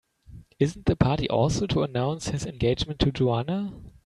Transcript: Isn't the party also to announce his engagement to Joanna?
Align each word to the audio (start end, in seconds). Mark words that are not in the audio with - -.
Isn't 0.59 0.87
the 0.87 0.95
party 0.95 1.29
also 1.29 1.67
to 1.67 1.83
announce 1.83 2.29
his 2.29 2.47
engagement 2.47 2.97
to 3.01 3.11
Joanna? 3.11 3.71